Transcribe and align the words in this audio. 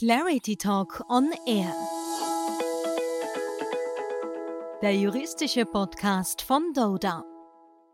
Clarity 0.00 0.56
Talk 0.56 1.04
on 1.10 1.28
Air. 1.46 1.74
Der 4.80 4.96
juristische 4.96 5.66
Podcast 5.66 6.40
von 6.40 6.72
Doda. 6.72 7.22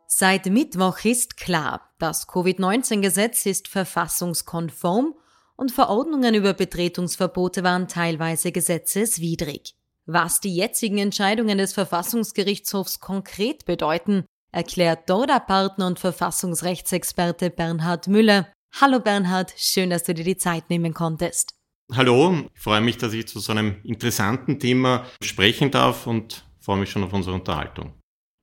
Seit 0.06 0.46
Mittwoch 0.46 1.04
ist 1.04 1.36
klar, 1.36 1.90
das 1.98 2.28
Covid-19-Gesetz 2.28 3.46
ist 3.46 3.66
verfassungskonform 3.66 5.16
und 5.56 5.72
Verordnungen 5.72 6.36
über 6.36 6.54
Betretungsverbote 6.54 7.64
waren 7.64 7.88
teilweise 7.88 8.52
gesetzeswidrig. 8.52 9.74
Was 10.04 10.38
die 10.38 10.54
jetzigen 10.54 10.98
Entscheidungen 10.98 11.58
des 11.58 11.72
Verfassungsgerichtshofs 11.72 13.00
konkret 13.00 13.64
bedeuten, 13.64 14.26
erklärt 14.52 15.10
Doda-Partner 15.10 15.88
und 15.88 15.98
Verfassungsrechtsexperte 15.98 17.50
Bernhard 17.50 18.06
Müller. 18.06 18.46
Hallo 18.80 19.00
Bernhard, 19.00 19.52
schön, 19.56 19.90
dass 19.90 20.04
du 20.04 20.14
dir 20.14 20.22
die 20.24 20.36
Zeit 20.36 20.70
nehmen 20.70 20.94
konntest. 20.94 21.55
Hallo, 21.92 22.48
ich 22.54 22.60
freue 22.60 22.80
mich, 22.80 22.98
dass 22.98 23.12
ich 23.12 23.28
zu 23.28 23.38
so 23.38 23.52
einem 23.52 23.76
interessanten 23.84 24.58
Thema 24.58 25.06
sprechen 25.22 25.70
darf 25.70 26.06
und 26.06 26.44
freue 26.58 26.78
mich 26.78 26.90
schon 26.90 27.04
auf 27.04 27.12
unsere 27.12 27.34
Unterhaltung. 27.36 27.92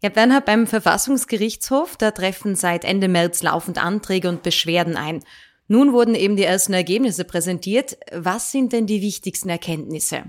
Ja, 0.02 0.10
Bernhard, 0.10 0.46
beim 0.46 0.66
Verfassungsgerichtshof, 0.66 1.98
da 1.98 2.12
treffen 2.12 2.56
seit 2.56 2.86
Ende 2.86 3.08
März 3.08 3.44
laufend 3.44 3.78
Anträge 3.78 4.30
und 4.30 4.44
Beschwerden 4.44 4.96
ein. 4.96 5.24
Nun 5.68 5.94
wurden 5.94 6.16
eben 6.16 6.36
die 6.36 6.44
ersten 6.44 6.74
Ergebnisse 6.74 7.26
präsentiert. 7.26 7.98
Was 8.12 8.52
sind 8.52 8.74
denn 8.74 8.86
die 8.86 9.02
wichtigsten 9.02 9.50
Erkenntnisse? 9.50 10.24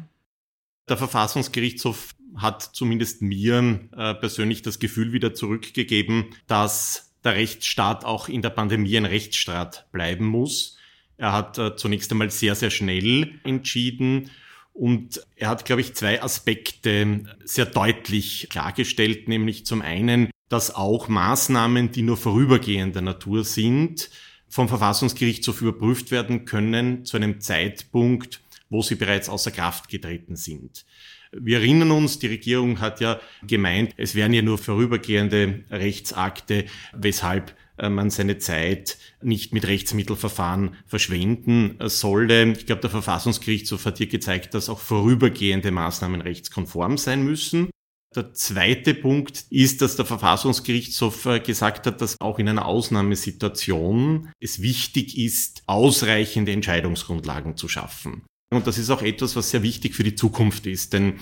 Der 0.88 0.96
Verfassungsgerichtshof 0.96 2.14
hat 2.36 2.62
zumindest 2.62 3.22
mir 3.22 3.88
äh, 3.96 4.14
persönlich 4.14 4.62
das 4.62 4.78
Gefühl 4.78 5.12
wieder 5.12 5.34
zurückgegeben, 5.34 6.26
dass 6.46 7.14
der 7.22 7.34
Rechtsstaat 7.34 8.04
auch 8.04 8.28
in 8.28 8.42
der 8.42 8.50
Pandemie 8.50 8.96
ein 8.96 9.06
Rechtsstaat 9.06 9.90
bleiben 9.92 10.26
muss. 10.26 10.76
Er 11.16 11.32
hat 11.32 11.58
äh, 11.58 11.76
zunächst 11.76 12.10
einmal 12.10 12.30
sehr, 12.30 12.54
sehr 12.54 12.70
schnell 12.70 13.38
entschieden 13.44 14.30
und 14.72 15.24
er 15.36 15.50
hat, 15.50 15.64
glaube 15.64 15.82
ich, 15.82 15.94
zwei 15.94 16.20
Aspekte 16.20 17.24
sehr 17.44 17.66
deutlich 17.66 18.48
klargestellt, 18.50 19.28
nämlich 19.28 19.64
zum 19.66 19.82
einen, 19.82 20.30
dass 20.48 20.74
auch 20.74 21.08
Maßnahmen, 21.08 21.92
die 21.92 22.02
nur 22.02 22.16
vorübergehender 22.16 23.00
Natur 23.00 23.44
sind, 23.44 24.10
vom 24.48 24.68
Verfassungsgerichtshof 24.68 25.62
überprüft 25.62 26.10
werden 26.10 26.44
können 26.44 27.04
zu 27.04 27.16
einem 27.16 27.40
Zeitpunkt, 27.40 28.40
wo 28.68 28.82
sie 28.82 28.96
bereits 28.96 29.28
außer 29.28 29.52
Kraft 29.52 29.88
getreten 29.88 30.36
sind. 30.36 30.84
Wir 31.32 31.58
erinnern 31.58 31.90
uns, 31.90 32.18
die 32.18 32.28
Regierung 32.28 32.80
hat 32.80 33.00
ja 33.00 33.20
gemeint, 33.46 33.94
es 33.96 34.14
wären 34.14 34.32
ja 34.32 34.42
nur 34.42 34.58
vorübergehende 34.58 35.64
Rechtsakte, 35.70 36.66
weshalb 36.92 37.56
man 37.80 38.10
seine 38.10 38.38
Zeit 38.38 38.98
nicht 39.22 39.52
mit 39.52 39.66
Rechtsmittelverfahren 39.66 40.76
verschwenden 40.86 41.76
solle. 41.80 42.52
Ich 42.52 42.66
glaube, 42.66 42.82
der 42.82 42.90
Verfassungsgerichtshof 42.90 43.84
hat 43.86 43.98
hier 43.98 44.06
gezeigt, 44.06 44.54
dass 44.54 44.68
auch 44.68 44.78
vorübergehende 44.78 45.70
Maßnahmen 45.70 46.20
rechtskonform 46.20 46.98
sein 46.98 47.24
müssen. 47.24 47.70
Der 48.14 48.32
zweite 48.32 48.94
Punkt 48.94 49.46
ist, 49.50 49.82
dass 49.82 49.96
der 49.96 50.04
Verfassungsgerichtshof 50.04 51.26
äh, 51.26 51.40
gesagt 51.40 51.86
hat, 51.86 52.00
dass 52.00 52.20
auch 52.20 52.38
in 52.38 52.48
einer 52.48 52.66
Ausnahmesituation 52.66 54.30
es 54.38 54.62
wichtig 54.62 55.18
ist, 55.18 55.64
ausreichende 55.66 56.52
Entscheidungsgrundlagen 56.52 57.56
zu 57.56 57.66
schaffen. 57.68 58.22
Und 58.52 58.68
das 58.68 58.78
ist 58.78 58.90
auch 58.90 59.02
etwas, 59.02 59.34
was 59.34 59.50
sehr 59.50 59.64
wichtig 59.64 59.94
für 59.94 60.04
die 60.04 60.14
Zukunft 60.14 60.66
ist, 60.66 60.92
denn 60.92 61.14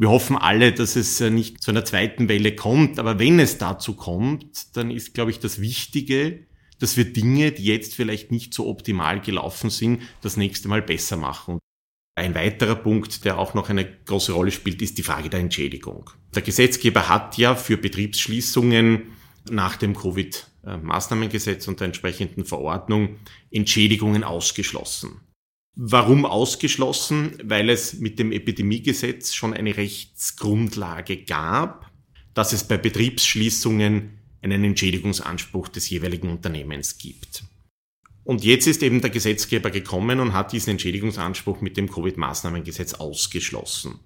wir 0.00 0.10
hoffen 0.10 0.36
alle, 0.36 0.72
dass 0.72 0.94
es 0.94 1.20
äh, 1.20 1.28
nicht 1.28 1.60
zu 1.60 1.72
einer 1.72 1.84
zweiten 1.84 2.28
Welle 2.28 2.54
kommt, 2.54 3.00
aber 3.00 3.18
wenn 3.18 3.40
es 3.40 3.58
dazu 3.58 3.94
kommt, 3.94 4.76
dann 4.76 4.92
ist, 4.92 5.12
glaube 5.12 5.32
ich, 5.32 5.40
das 5.40 5.60
Wichtige, 5.60 6.46
dass 6.78 6.96
wir 6.96 7.12
Dinge, 7.12 7.50
die 7.50 7.64
jetzt 7.64 7.96
vielleicht 7.96 8.30
nicht 8.30 8.54
so 8.54 8.68
optimal 8.68 9.20
gelaufen 9.20 9.70
sind, 9.70 10.02
das 10.22 10.36
nächste 10.36 10.68
Mal 10.68 10.82
besser 10.82 11.16
machen. 11.16 11.58
Ein 12.14 12.36
weiterer 12.36 12.76
Punkt, 12.76 13.24
der 13.24 13.38
auch 13.38 13.54
noch 13.54 13.70
eine 13.70 13.84
große 14.04 14.32
Rolle 14.32 14.52
spielt, 14.52 14.80
ist 14.82 14.98
die 14.98 15.02
Frage 15.02 15.30
der 15.30 15.40
Entschädigung. 15.40 16.10
Der 16.32 16.42
Gesetzgeber 16.42 17.08
hat 17.08 17.36
ja 17.36 17.56
für 17.56 17.76
Betriebsschließungen 17.76 19.02
nach 19.50 19.76
dem 19.76 19.96
Covid-Maßnahmengesetz 19.96 21.66
und 21.66 21.80
der 21.80 21.86
entsprechenden 21.86 22.44
Verordnung 22.44 23.16
Entschädigungen 23.50 24.22
ausgeschlossen. 24.22 25.20
Warum 25.80 26.26
ausgeschlossen? 26.26 27.38
Weil 27.44 27.70
es 27.70 28.00
mit 28.00 28.18
dem 28.18 28.32
Epidemiegesetz 28.32 29.32
schon 29.32 29.54
eine 29.54 29.76
Rechtsgrundlage 29.76 31.18
gab, 31.18 31.88
dass 32.34 32.52
es 32.52 32.64
bei 32.64 32.76
Betriebsschließungen 32.76 34.18
einen 34.42 34.64
Entschädigungsanspruch 34.64 35.68
des 35.68 35.88
jeweiligen 35.88 36.30
Unternehmens 36.30 36.98
gibt. 36.98 37.44
Und 38.24 38.42
jetzt 38.42 38.66
ist 38.66 38.82
eben 38.82 39.00
der 39.00 39.10
Gesetzgeber 39.10 39.70
gekommen 39.70 40.18
und 40.18 40.32
hat 40.32 40.52
diesen 40.52 40.70
Entschädigungsanspruch 40.70 41.60
mit 41.60 41.76
dem 41.76 41.88
Covid-Maßnahmengesetz 41.88 42.94
ausgeschlossen. 42.94 44.00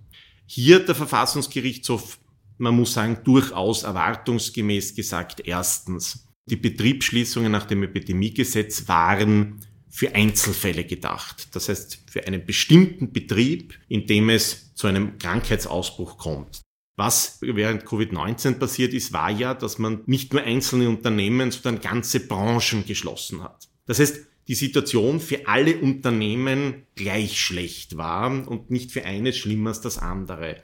Hier 0.44 0.80
der 0.80 0.94
Verfassungsgerichtshof, 0.94 2.18
man 2.58 2.76
muss 2.76 2.92
sagen, 2.92 3.20
durchaus 3.24 3.84
erwartungsgemäß 3.84 4.94
gesagt, 4.94 5.40
erstens, 5.46 6.28
die 6.44 6.56
Betriebsschließungen 6.56 7.50
nach 7.50 7.64
dem 7.64 7.82
Epidemiegesetz 7.82 8.86
waren 8.88 9.60
für 9.94 10.14
Einzelfälle 10.14 10.84
gedacht. 10.84 11.54
Das 11.54 11.68
heißt, 11.68 12.04
für 12.10 12.26
einen 12.26 12.46
bestimmten 12.46 13.12
Betrieb, 13.12 13.78
in 13.88 14.06
dem 14.06 14.30
es 14.30 14.74
zu 14.74 14.86
einem 14.86 15.18
Krankheitsausbruch 15.18 16.16
kommt. 16.16 16.62
Was 16.96 17.38
während 17.42 17.84
Covid-19 17.84 18.54
passiert 18.54 18.94
ist, 18.94 19.12
war 19.12 19.30
ja, 19.30 19.52
dass 19.52 19.78
man 19.78 20.00
nicht 20.06 20.32
nur 20.32 20.42
einzelne 20.42 20.88
Unternehmen, 20.88 21.50
sondern 21.50 21.82
ganze 21.82 22.20
Branchen 22.20 22.86
geschlossen 22.86 23.42
hat. 23.42 23.68
Das 23.84 23.98
heißt, 23.98 24.20
die 24.48 24.54
Situation 24.54 25.20
für 25.20 25.46
alle 25.46 25.76
Unternehmen 25.78 26.86
gleich 26.94 27.38
schlecht 27.38 27.98
war 27.98 28.48
und 28.48 28.70
nicht 28.70 28.92
für 28.92 29.04
eines 29.04 29.36
schlimmer 29.36 29.70
als 29.70 29.82
das 29.82 29.98
andere. 29.98 30.56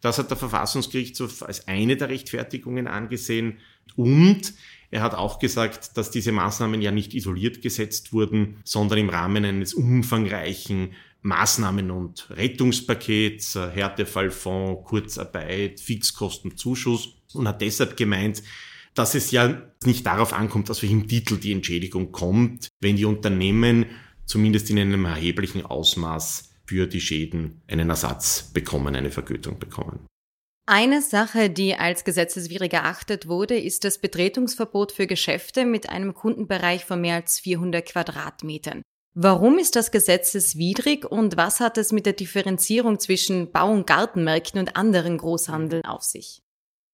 Das 0.00 0.18
hat 0.18 0.30
der 0.30 0.36
Verfassungsgerichtshof 0.36 1.42
als 1.42 1.66
eine 1.66 1.96
der 1.96 2.08
Rechtfertigungen 2.08 2.86
angesehen 2.86 3.58
und 3.96 4.54
er 4.90 5.02
hat 5.02 5.14
auch 5.14 5.38
gesagt, 5.38 5.96
dass 5.96 6.10
diese 6.10 6.32
Maßnahmen 6.32 6.80
ja 6.80 6.90
nicht 6.90 7.14
isoliert 7.14 7.62
gesetzt 7.62 8.12
wurden, 8.12 8.58
sondern 8.64 8.98
im 8.98 9.08
Rahmen 9.08 9.44
eines 9.44 9.74
umfangreichen 9.74 10.94
Maßnahmen- 11.22 11.90
und 11.90 12.30
Rettungspakets, 12.30 13.56
äh, 13.56 13.70
Härtefallfonds, 13.70 14.84
Kurzarbeit, 14.84 15.80
Fixkostenzuschuss 15.80 17.16
und 17.34 17.48
hat 17.48 17.60
deshalb 17.60 17.96
gemeint, 17.96 18.42
dass 18.94 19.14
es 19.14 19.30
ja 19.30 19.62
nicht 19.84 20.06
darauf 20.06 20.32
ankommt, 20.32 20.70
aus 20.70 20.82
welchem 20.82 21.08
Titel 21.08 21.36
die 21.36 21.52
Entschädigung 21.52 22.12
kommt, 22.12 22.68
wenn 22.80 22.96
die 22.96 23.04
Unternehmen 23.04 23.86
zumindest 24.24 24.70
in 24.70 24.78
einem 24.78 25.04
erheblichen 25.04 25.66
Ausmaß 25.66 26.54
für 26.64 26.86
die 26.86 27.00
Schäden 27.00 27.62
einen 27.68 27.90
Ersatz 27.90 28.50
bekommen, 28.52 28.96
eine 28.96 29.10
Vergütung 29.10 29.58
bekommen. 29.58 30.06
Eine 30.68 31.00
Sache, 31.00 31.48
die 31.48 31.76
als 31.76 32.02
gesetzeswidrig 32.02 32.72
erachtet 32.72 33.28
wurde, 33.28 33.56
ist 33.56 33.84
das 33.84 33.98
Betretungsverbot 33.98 34.90
für 34.90 35.06
Geschäfte 35.06 35.64
mit 35.64 35.88
einem 35.88 36.12
Kundenbereich 36.12 36.84
von 36.84 37.00
mehr 37.00 37.14
als 37.14 37.38
400 37.38 37.86
Quadratmetern. 37.86 38.82
Warum 39.14 39.58
ist 39.58 39.76
das 39.76 39.92
gesetzeswidrig 39.92 41.04
und 41.04 41.36
was 41.36 41.60
hat 41.60 41.78
es 41.78 41.92
mit 41.92 42.04
der 42.04 42.14
Differenzierung 42.14 42.98
zwischen 42.98 43.52
Bau- 43.52 43.70
und 43.70 43.86
Gartenmärkten 43.86 44.58
und 44.58 44.74
anderen 44.74 45.18
Großhandeln 45.18 45.84
auf 45.84 46.02
sich? 46.02 46.42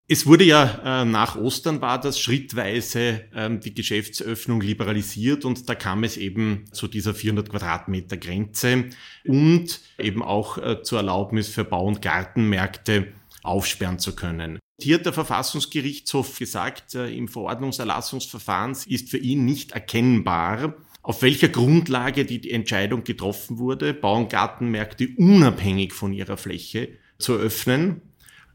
Es 0.07 0.27
wurde 0.27 0.45
ja 0.45 1.03
äh, 1.03 1.05
nach 1.07 1.37
Ostern 1.37 1.81
war 1.81 1.99
das 1.99 2.21
schrittweise 2.21 3.25
ähm, 3.35 3.61
die 3.61 3.73
Geschäftsöffnung 3.73 4.61
liberalisiert 4.61 5.47
und 5.47 5.71
da 5.71 5.75
kam 5.75 6.05
es 6.05 6.19
eben 6.19 6.67
zu 6.73 6.89
dieser 6.89 7.15
400 7.15 7.49
Quadratmeter 7.49 8.19
Grenze 8.19 8.91
und 9.25 9.81
eben 9.99 10.23
auch 10.23 10.59
äh, 10.59 10.83
zur 10.83 10.99
Erlaubnis 10.99 11.49
für 11.49 11.65
Bau- 11.65 11.87
und 11.87 12.03
Gartenmärkte 12.03 13.15
aufsperren 13.43 13.99
zu 13.99 14.15
können. 14.15 14.59
Hier 14.81 14.97
hat 14.97 15.07
der 15.07 15.13
Verfassungsgerichtshof 15.13 16.39
gesagt, 16.39 16.95
äh, 16.95 17.15
im 17.15 17.29
Verordnungserlassungsverfahren 17.29 18.77
ist 18.87 19.11
für 19.11 19.19
ihn 19.19 19.45
nicht 19.45 19.73
erkennbar, 19.73 20.75
auf 21.03 21.23
welcher 21.23 21.49
Grundlage 21.49 22.25
die 22.25 22.51
Entscheidung 22.51 23.05
getroffen 23.05 23.59
wurde, 23.59 23.93
Bau- 23.93 24.19
und 24.19 24.31
Gartenmärkte 24.31 25.09
unabhängig 25.17 25.93
von 25.93 26.13
ihrer 26.13 26.37
Fläche 26.37 26.91
zu 27.19 27.35
öffnen, 27.35 28.03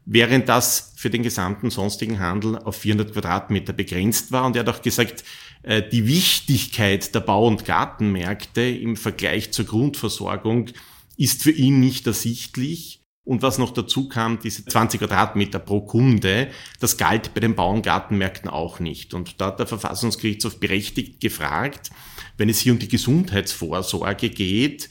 während 0.06 0.48
das 0.48 0.94
für 0.96 1.10
den 1.10 1.22
gesamten 1.22 1.70
sonstigen 1.70 2.18
Handel 2.18 2.58
auf 2.58 2.76
400 2.76 3.12
Quadratmeter 3.12 3.74
begrenzt 3.74 4.32
war. 4.32 4.46
Und 4.46 4.56
er 4.56 4.60
hat 4.60 4.68
auch 4.68 4.82
gesagt, 4.82 5.24
äh, 5.62 5.82
die 5.86 6.06
Wichtigkeit 6.06 7.14
der 7.14 7.20
Bau- 7.20 7.46
und 7.46 7.66
Gartenmärkte 7.66 8.62
im 8.62 8.96
Vergleich 8.96 9.52
zur 9.52 9.66
Grundversorgung 9.66 10.70
ist 11.18 11.42
für 11.42 11.50
ihn 11.50 11.80
nicht 11.80 12.06
ersichtlich. 12.06 12.97
Und 13.28 13.42
was 13.42 13.58
noch 13.58 13.72
dazu 13.72 14.08
kam, 14.08 14.38
diese 14.38 14.64
20 14.64 15.00
Quadratmeter 15.00 15.58
pro 15.58 15.82
Kunde, 15.82 16.48
das 16.80 16.96
galt 16.96 17.34
bei 17.34 17.40
den 17.40 17.54
Bauerngartenmärkten 17.54 18.48
auch 18.48 18.80
nicht. 18.80 19.12
Und 19.12 19.38
da 19.38 19.48
hat 19.48 19.58
der 19.58 19.66
Verfassungsgerichtshof 19.66 20.58
berechtigt 20.58 21.20
gefragt, 21.20 21.90
wenn 22.38 22.48
es 22.48 22.58
hier 22.58 22.72
um 22.72 22.78
die 22.78 22.88
Gesundheitsvorsorge 22.88 24.30
geht, 24.30 24.88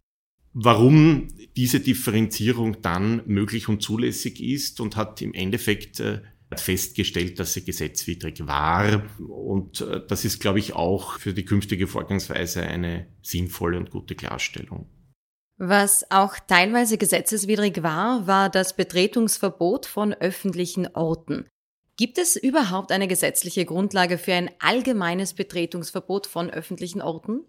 warum 0.53 1.29
diese 1.55 1.79
Differenzierung 1.79 2.83
dann 2.83 3.23
möglich 3.25 3.69
und 3.69 3.81
zulässig 3.81 4.39
ist 4.39 4.81
und 4.81 4.97
hat 4.97 5.19
im 5.23 5.33
Endeffekt 5.33 5.99
äh, 5.99 6.21
festgestellt, 6.55 7.39
dass 7.39 7.53
sie 7.53 7.65
gesetzwidrig 7.65 8.45
war. 8.45 9.01
Und 9.27 9.81
äh, 9.81 10.01
das 10.07 10.25
ist, 10.25 10.39
glaube 10.39 10.59
ich, 10.59 10.73
auch 10.73 11.17
für 11.17 11.33
die 11.33 11.45
künftige 11.45 11.87
Vorgangsweise 11.87 12.61
eine 12.61 13.07
sinnvolle 13.23 13.79
und 13.79 13.89
gute 13.89 14.13
Klarstellung. 14.13 14.87
Was 15.57 16.11
auch 16.11 16.35
teilweise 16.47 16.99
gesetzeswidrig 16.99 17.81
war, 17.81 18.27
war 18.27 18.49
das 18.49 18.75
Betretungsverbot 18.75 19.87
von 19.87 20.13
öffentlichen 20.13 20.87
Orten. 20.93 21.47
Gibt 21.97 22.19
es 22.19 22.35
überhaupt 22.35 22.91
eine 22.91 23.07
gesetzliche 23.07 23.65
Grundlage 23.65 24.19
für 24.19 24.33
ein 24.33 24.51
allgemeines 24.59 25.33
Betretungsverbot 25.33 26.27
von 26.27 26.51
öffentlichen 26.51 27.01
Orten? 27.01 27.41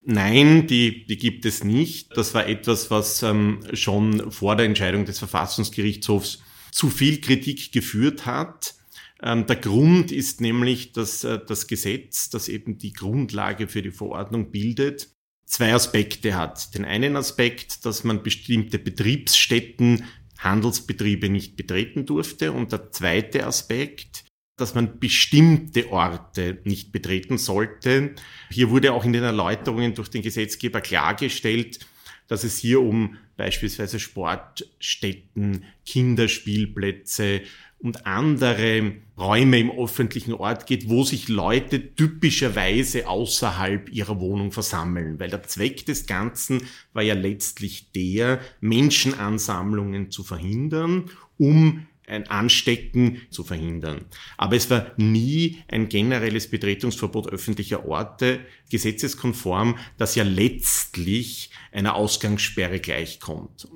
Nein, 0.00 0.66
die, 0.66 1.04
die 1.04 1.18
gibt 1.18 1.44
es 1.44 1.62
nicht. 1.62 2.16
Das 2.16 2.32
war 2.32 2.46
etwas, 2.46 2.90
was 2.90 3.22
ähm, 3.22 3.60
schon 3.74 4.32
vor 4.32 4.56
der 4.56 4.64
Entscheidung 4.64 5.04
des 5.04 5.18
Verfassungsgerichtshofs 5.18 6.42
zu 6.72 6.88
viel 6.88 7.20
Kritik 7.20 7.70
geführt 7.70 8.24
hat. 8.24 8.74
Ähm, 9.22 9.46
der 9.46 9.56
Grund 9.56 10.10
ist 10.10 10.40
nämlich, 10.40 10.92
dass 10.92 11.22
äh, 11.22 11.38
das 11.46 11.66
Gesetz, 11.66 12.30
das 12.30 12.48
eben 12.48 12.78
die 12.78 12.94
Grundlage 12.94 13.68
für 13.68 13.82
die 13.82 13.92
Verordnung 13.92 14.50
bildet, 14.50 15.10
zwei 15.52 15.74
Aspekte 15.74 16.34
hat. 16.34 16.74
Den 16.74 16.86
einen 16.86 17.14
Aspekt, 17.14 17.84
dass 17.84 18.04
man 18.04 18.22
bestimmte 18.22 18.78
Betriebsstätten, 18.78 20.04
Handelsbetriebe 20.38 21.28
nicht 21.28 21.56
betreten 21.56 22.06
durfte 22.06 22.52
und 22.52 22.72
der 22.72 22.90
zweite 22.90 23.46
Aspekt, 23.46 24.24
dass 24.56 24.74
man 24.74 24.98
bestimmte 24.98 25.92
Orte 25.92 26.58
nicht 26.64 26.90
betreten 26.90 27.36
sollte. 27.36 28.14
Hier 28.50 28.70
wurde 28.70 28.92
auch 28.92 29.04
in 29.04 29.12
den 29.12 29.24
Erläuterungen 29.24 29.94
durch 29.94 30.08
den 30.08 30.22
Gesetzgeber 30.22 30.80
klargestellt, 30.80 31.80
dass 32.28 32.44
es 32.44 32.58
hier 32.58 32.80
um 32.80 33.18
beispielsweise 33.36 34.00
Sportstätten, 34.00 35.64
Kinderspielplätze, 35.84 37.42
und 37.82 38.06
andere 38.06 38.92
Räume 39.18 39.58
im 39.58 39.70
öffentlichen 39.70 40.32
Ort 40.34 40.66
geht, 40.66 40.88
wo 40.88 41.02
sich 41.02 41.28
Leute 41.28 41.94
typischerweise 41.94 43.08
außerhalb 43.08 43.90
ihrer 43.90 44.20
Wohnung 44.20 44.52
versammeln. 44.52 45.18
Weil 45.18 45.30
der 45.30 45.42
Zweck 45.42 45.84
des 45.84 46.06
Ganzen 46.06 46.62
war 46.92 47.02
ja 47.02 47.14
letztlich 47.14 47.90
der, 47.92 48.40
Menschenansammlungen 48.60 50.10
zu 50.10 50.22
verhindern, 50.22 51.10
um 51.38 51.86
ein 52.06 52.28
Anstecken 52.28 53.22
zu 53.30 53.42
verhindern. 53.42 54.04
Aber 54.36 54.56
es 54.56 54.70
war 54.70 54.92
nie 54.96 55.62
ein 55.68 55.88
generelles 55.88 56.48
Betretungsverbot 56.48 57.28
öffentlicher 57.32 57.86
Orte 57.86 58.40
gesetzeskonform, 58.70 59.78
das 59.98 60.14
ja 60.14 60.24
letztlich 60.24 61.50
einer 61.72 61.94
Ausgangssperre 61.94 62.80
gleichkommt. 62.80 63.68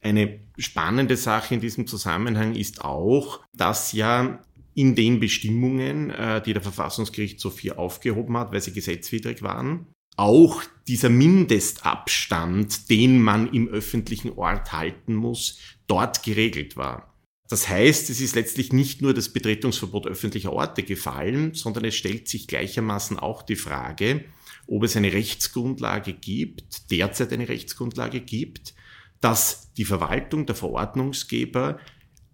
Eine 0.00 0.40
spannende 0.58 1.16
Sache 1.16 1.54
in 1.54 1.60
diesem 1.60 1.86
Zusammenhang 1.86 2.54
ist 2.54 2.84
auch, 2.84 3.40
dass 3.52 3.92
ja 3.92 4.42
in 4.74 4.94
den 4.94 5.20
Bestimmungen, 5.20 6.10
äh, 6.10 6.42
die 6.42 6.52
der 6.52 6.62
Verfassungsgerichtshof 6.62 7.60
hier 7.60 7.78
aufgehoben 7.78 8.36
hat, 8.36 8.52
weil 8.52 8.60
sie 8.60 8.72
gesetzwidrig 8.72 9.42
waren, 9.42 9.86
auch 10.16 10.62
dieser 10.86 11.08
Mindestabstand, 11.08 12.90
den 12.90 13.20
man 13.20 13.52
im 13.52 13.68
öffentlichen 13.68 14.32
Ort 14.32 14.72
halten 14.72 15.14
muss, 15.14 15.58
dort 15.86 16.22
geregelt 16.22 16.76
war. 16.76 17.14
Das 17.48 17.68
heißt, 17.68 18.10
es 18.10 18.20
ist 18.20 18.36
letztlich 18.36 18.72
nicht 18.72 19.02
nur 19.02 19.12
das 19.12 19.30
Betretungsverbot 19.30 20.06
öffentlicher 20.06 20.52
Orte 20.52 20.82
gefallen, 20.82 21.52
sondern 21.54 21.84
es 21.84 21.96
stellt 21.96 22.28
sich 22.28 22.46
gleichermaßen 22.46 23.18
auch 23.18 23.42
die 23.42 23.56
Frage, 23.56 24.24
ob 24.68 24.84
es 24.84 24.96
eine 24.96 25.12
Rechtsgrundlage 25.12 26.12
gibt, 26.12 26.90
derzeit 26.92 27.32
eine 27.32 27.48
Rechtsgrundlage 27.48 28.20
gibt, 28.20 28.74
dass 29.20 29.72
die 29.74 29.84
Verwaltung, 29.84 30.46
der 30.46 30.54
Verordnungsgeber 30.54 31.78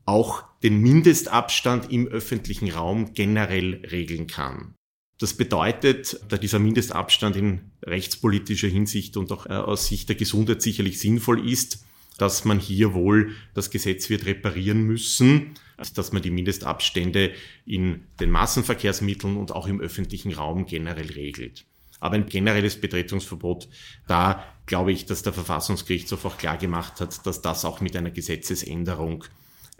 auch 0.05 0.44
den 0.62 0.81
Mindestabstand 0.81 1.91
im 1.91 2.06
öffentlichen 2.06 2.71
Raum 2.71 3.12
generell 3.15 3.85
regeln 3.91 4.27
kann. 4.27 4.75
Das 5.19 5.35
bedeutet, 5.35 6.21
da 6.29 6.37
dieser 6.37 6.59
Mindestabstand 6.59 7.37
in 7.37 7.73
rechtspolitischer 7.83 8.69
Hinsicht 8.69 9.17
und 9.17 9.33
auch 9.33 9.47
äh, 9.47 9.55
aus 9.55 9.87
Sicht 9.87 10.09
der 10.09 10.17
Gesundheit 10.17 10.62
sicherlich 10.62 11.00
sinnvoll 11.00 11.49
ist, 11.49 11.85
dass 12.19 12.44
man 12.44 12.59
hier 12.59 12.94
wohl 12.94 13.35
das 13.55 13.71
Gesetz 13.71 14.09
wird 14.09 14.27
reparieren 14.27 14.82
müssen, 14.82 15.55
dass 15.94 16.12
man 16.12 16.23
die 16.23 16.31
Mindestabstände 16.31 17.32
in 17.67 18.05
den 18.21 18.31
Massenverkehrsmitteln 18.31 19.37
und 19.37 19.53
auch 19.53 19.67
im 19.67 19.81
öffentlichen 19.81 20.32
Raum 20.32 20.67
generell 20.67 21.11
regelt. 21.12 21.67
Aber 22.00 22.17
ein 22.17 22.27
generelles 22.27 22.81
Betretungsverbot, 22.81 23.69
da 24.06 24.44
glaube 24.67 24.93
ich, 24.93 25.07
dass 25.07 25.23
der 25.23 25.33
Verfassungsgerichtshof 25.33 26.25
auch 26.25 26.39
klar 26.39 26.57
gemacht 26.57 27.01
hat, 27.01 27.27
dass 27.27 27.41
das 27.41 27.65
auch 27.65 27.81
mit 27.81 27.97
einer 27.97 28.11
Gesetzesänderung 28.11 29.25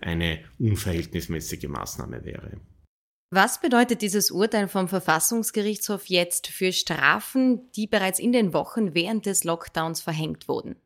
eine 0.00 0.44
unverhältnismäßige 0.59 1.69
Maßnahme 1.69 2.25
wäre. 2.25 2.61
Was 3.31 3.61
bedeutet 3.61 4.03
dieses 4.03 4.31
Urteil 4.31 4.69
vom 4.69 4.87
Verfassungsgerichtshof 4.87 6.06
jetzt 6.06 6.47
für 6.47 6.73
Strafen, 6.73 7.73
die 7.73 7.88
bereits 7.88 8.21
in 8.21 8.33
den 8.33 8.53
Wochen 8.53 8.94
während 8.94 9.27
des 9.27 9.43
Lockdowns 9.43 10.00
verhängt 10.00 10.47
wurden? 10.47 10.77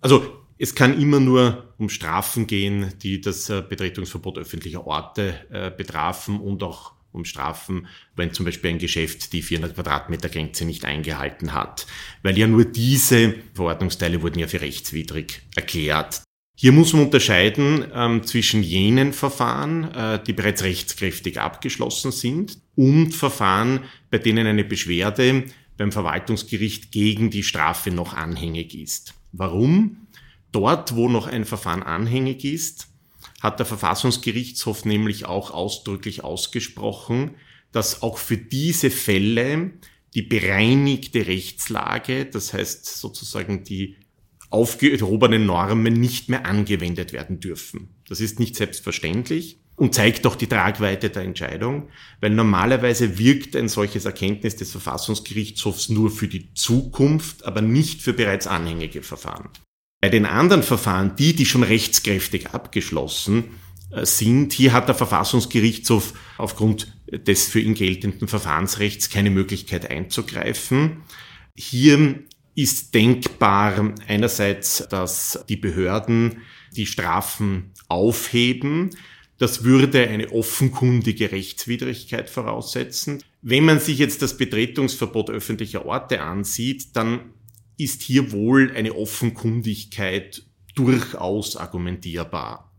Also 0.00 0.26
es 0.58 0.74
kann 0.74 1.00
immer 1.00 1.20
nur 1.20 1.74
um 1.78 1.88
Strafen 1.88 2.48
gehen, 2.48 2.92
die 2.98 3.20
das 3.20 3.48
äh, 3.48 3.62
Betretungsverbot 3.62 4.38
öffentlicher 4.38 4.86
Orte 4.86 5.46
äh, 5.50 5.70
betrafen 5.70 6.40
und 6.40 6.64
auch 6.64 6.94
um 7.12 7.24
Strafen, 7.24 7.86
wenn 8.16 8.32
zum 8.32 8.46
Beispiel 8.46 8.70
ein 8.70 8.78
Geschäft 8.78 9.32
die 9.32 9.42
400 9.42 9.74
Quadratmeter 9.74 10.28
Grenze 10.28 10.64
nicht 10.64 10.84
eingehalten 10.84 11.52
hat. 11.52 11.86
Weil 12.22 12.38
ja 12.38 12.46
nur 12.46 12.64
diese 12.64 13.34
Verordnungsteile 13.54 14.22
wurden 14.22 14.38
ja 14.38 14.48
für 14.48 14.60
rechtswidrig 14.60 15.42
erklärt. 15.54 16.22
Hier 16.54 16.72
muss 16.72 16.92
man 16.92 17.06
unterscheiden 17.06 17.86
ähm, 17.94 18.24
zwischen 18.24 18.62
jenen 18.62 19.12
Verfahren, 19.12 19.92
äh, 19.94 20.22
die 20.22 20.32
bereits 20.32 20.62
rechtskräftig 20.62 21.40
abgeschlossen 21.40 22.12
sind, 22.12 22.58
und 22.74 23.12
Verfahren, 23.12 23.80
bei 24.10 24.18
denen 24.18 24.46
eine 24.46 24.64
Beschwerde 24.64 25.44
beim 25.76 25.92
Verwaltungsgericht 25.92 26.92
gegen 26.92 27.30
die 27.30 27.42
Strafe 27.42 27.90
noch 27.90 28.14
anhängig 28.14 28.74
ist. 28.74 29.14
Warum? 29.32 30.06
Dort, 30.52 30.94
wo 30.94 31.08
noch 31.08 31.26
ein 31.26 31.44
Verfahren 31.44 31.82
anhängig 31.82 32.44
ist, 32.44 32.88
hat 33.42 33.58
der 33.58 33.66
Verfassungsgerichtshof 33.66 34.84
nämlich 34.84 35.26
auch 35.26 35.50
ausdrücklich 35.50 36.22
ausgesprochen, 36.22 37.32
dass 37.72 38.02
auch 38.02 38.18
für 38.18 38.36
diese 38.36 38.88
Fälle 38.90 39.72
die 40.14 40.22
bereinigte 40.22 41.26
Rechtslage, 41.26 42.26
das 42.26 42.52
heißt 42.52 42.86
sozusagen 42.86 43.64
die 43.64 43.96
aufgehobenen 44.50 45.44
Normen 45.46 45.94
nicht 45.94 46.28
mehr 46.28 46.46
angewendet 46.46 47.12
werden 47.12 47.40
dürfen. 47.40 47.88
Das 48.06 48.20
ist 48.20 48.38
nicht 48.38 48.54
selbstverständlich 48.54 49.58
und 49.74 49.94
zeigt 49.94 50.26
auch 50.26 50.36
die 50.36 50.46
Tragweite 50.46 51.10
der 51.10 51.22
Entscheidung, 51.22 51.88
weil 52.20 52.30
normalerweise 52.30 53.18
wirkt 53.18 53.56
ein 53.56 53.68
solches 53.68 54.04
Erkenntnis 54.04 54.54
des 54.54 54.70
Verfassungsgerichtshofs 54.70 55.88
nur 55.88 56.10
für 56.10 56.28
die 56.28 56.52
Zukunft, 56.54 57.44
aber 57.44 57.62
nicht 57.62 58.02
für 58.02 58.12
bereits 58.12 58.46
anhängige 58.46 59.02
Verfahren. 59.02 59.48
Bei 60.02 60.08
den 60.08 60.26
anderen 60.26 60.64
Verfahren, 60.64 61.14
die, 61.14 61.32
die 61.32 61.46
schon 61.46 61.62
rechtskräftig 61.62 62.50
abgeschlossen 62.50 63.44
äh, 63.92 64.04
sind, 64.04 64.52
hier 64.52 64.72
hat 64.72 64.88
der 64.88 64.96
Verfassungsgerichtshof 64.96 66.14
aufgrund 66.38 66.92
des 67.08 67.46
für 67.46 67.60
ihn 67.60 67.74
geltenden 67.74 68.26
Verfahrensrechts 68.26 69.10
keine 69.10 69.30
Möglichkeit 69.30 69.88
einzugreifen. 69.88 71.02
Hier 71.54 72.18
ist 72.56 72.94
denkbar 72.94 73.94
einerseits, 74.08 74.88
dass 74.90 75.44
die 75.48 75.56
Behörden 75.56 76.38
die 76.72 76.86
Strafen 76.86 77.70
aufheben. 77.86 78.90
Das 79.38 79.62
würde 79.62 80.08
eine 80.08 80.32
offenkundige 80.32 81.30
Rechtswidrigkeit 81.30 82.28
voraussetzen. 82.28 83.22
Wenn 83.40 83.64
man 83.64 83.78
sich 83.78 83.98
jetzt 83.98 84.20
das 84.20 84.36
Betretungsverbot 84.36 85.30
öffentlicher 85.30 85.86
Orte 85.86 86.22
ansieht, 86.22 86.96
dann 86.96 87.20
ist 87.76 88.02
hier 88.02 88.32
wohl 88.32 88.72
eine 88.74 88.94
Offenkundigkeit 88.94 90.44
durchaus 90.74 91.56
argumentierbar. 91.56 92.72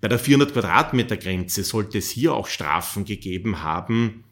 Bei 0.00 0.08
der 0.08 0.18
400 0.18 0.52
Quadratmeter 0.52 1.16
Grenze 1.16 1.62
sollte 1.62 1.98
es 1.98 2.10
hier 2.10 2.34
auch 2.34 2.46
Strafen 2.46 3.04
gegeben 3.04 3.62
haben, 3.62 4.24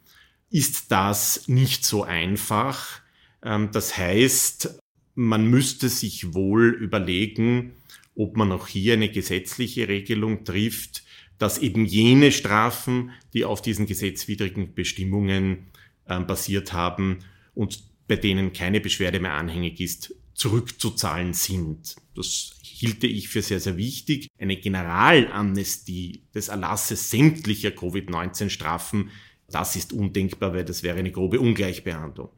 ist 0.49 0.91
das 0.91 1.47
nicht 1.47 1.85
so 1.85 2.03
einfach. 2.03 3.01
Ähm, 3.43 3.69
das 3.71 3.95
heißt, 3.97 4.79
man 5.15 5.47
müsste 5.47 5.89
sich 5.89 6.33
wohl 6.33 6.69
überlegen, 6.69 7.73
ob 8.15 8.35
man 8.35 8.51
auch 8.51 8.67
hier 8.67 8.93
eine 8.93 9.09
gesetzliche 9.09 9.87
Regelung 9.87 10.43
trifft, 10.43 11.03
dass 11.37 11.57
eben 11.57 11.85
jene 11.85 12.31
Strafen, 12.31 13.11
die 13.33 13.45
auf 13.45 13.61
diesen 13.61 13.85
gesetzwidrigen 13.85 14.73
Bestimmungen 14.73 15.67
ähm, 16.07 16.25
basiert 16.25 16.73
haben 16.73 17.19
und 17.53 17.83
bei 18.09 18.15
denen 18.15 18.51
keine 18.51 18.81
Beschwerde 18.81 19.19
mehr 19.19 19.35
anhängig 19.35 19.79
ist, 19.79 20.15
zurückzuzahlen 20.33 21.33
sind. 21.33 21.95
Das 22.15 22.55
hielte 22.63 23.07
ich 23.07 23.29
für 23.29 23.43
sehr, 23.43 23.59
sehr 23.59 23.77
wichtig. 23.77 24.29
Eine 24.39 24.57
Generalamnestie 24.57 26.23
des 26.33 26.47
Erlasses 26.47 27.11
sämtlicher 27.11 27.71
Covid-19-Strafen, 27.71 29.11
das 29.47 29.75
ist 29.75 29.93
undenkbar, 29.93 30.53
weil 30.53 30.65
das 30.65 30.81
wäre 30.81 30.97
eine 30.97 31.11
grobe 31.11 31.39
Ungleichbehandlung. 31.39 32.29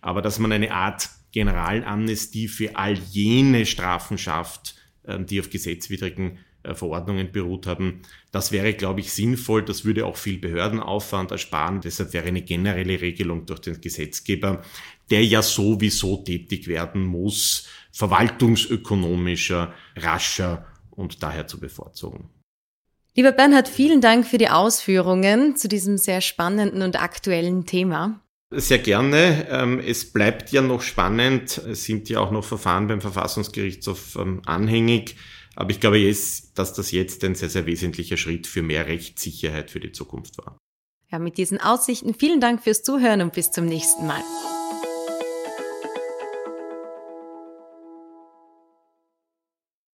Aber 0.00 0.22
dass 0.22 0.38
man 0.38 0.50
eine 0.50 0.72
Art 0.72 1.10
Generalamnestie 1.32 2.48
für 2.48 2.76
all 2.76 2.94
jene 2.94 3.66
Strafen 3.66 4.16
schafft, 4.16 4.76
ähm, 5.06 5.26
die 5.26 5.40
auf 5.40 5.50
gesetzwidrigen 5.50 6.38
äh, 6.62 6.74
Verordnungen 6.74 7.32
beruht 7.32 7.66
haben. 7.66 8.00
Das 8.32 8.50
wäre, 8.52 8.74
glaube 8.74 9.00
ich, 9.00 9.12
sinnvoll. 9.12 9.62
Das 9.62 9.84
würde 9.84 10.06
auch 10.06 10.16
viel 10.16 10.38
Behördenaufwand 10.38 11.30
ersparen. 11.30 11.80
Deshalb 11.80 12.12
wäre 12.12 12.26
eine 12.26 12.42
generelle 12.42 13.00
Regelung 13.00 13.46
durch 13.46 13.60
den 13.60 13.80
Gesetzgeber, 13.80 14.62
der 15.10 15.24
ja 15.24 15.42
sowieso 15.42 16.18
tätig 16.18 16.68
werden 16.68 17.04
muss, 17.04 17.66
verwaltungsökonomischer, 17.92 19.72
rascher 19.96 20.66
und 20.90 21.22
daher 21.22 21.46
zu 21.46 21.58
bevorzugen. 21.60 22.30
Lieber 23.14 23.32
Bernhard, 23.32 23.68
vielen 23.68 24.00
Dank 24.00 24.26
für 24.26 24.38
die 24.38 24.48
Ausführungen 24.48 25.56
zu 25.56 25.68
diesem 25.68 25.98
sehr 25.98 26.20
spannenden 26.20 26.82
und 26.82 27.02
aktuellen 27.02 27.66
Thema. 27.66 28.20
Sehr 28.50 28.78
gerne. 28.78 29.46
Ähm, 29.50 29.80
es 29.80 30.12
bleibt 30.12 30.52
ja 30.52 30.62
noch 30.62 30.80
spannend. 30.80 31.58
Es 31.58 31.84
sind 31.84 32.08
ja 32.08 32.20
auch 32.20 32.30
noch 32.30 32.44
Verfahren 32.44 32.86
beim 32.86 33.00
Verfassungsgerichtshof 33.00 34.16
ähm, 34.16 34.42
anhängig. 34.46 35.16
Aber 35.54 35.70
ich 35.70 35.80
glaube 35.80 35.98
jetzt, 35.98 36.56
dass 36.58 36.72
das 36.72 36.92
jetzt 36.92 37.24
ein 37.24 37.34
sehr, 37.34 37.50
sehr 37.50 37.66
wesentlicher 37.66 38.16
Schritt 38.16 38.46
für 38.46 38.62
mehr 38.62 38.86
Rechtssicherheit 38.86 39.70
für 39.70 39.80
die 39.80 39.92
Zukunft 39.92 40.38
war. 40.38 40.56
Ja, 41.10 41.18
mit 41.18 41.36
diesen 41.36 41.60
Aussichten 41.60 42.14
vielen 42.14 42.40
Dank 42.40 42.62
fürs 42.62 42.82
Zuhören 42.82 43.22
und 43.22 43.32
bis 43.32 43.50
zum 43.50 43.66
nächsten 43.66 44.06
Mal. 44.06 44.22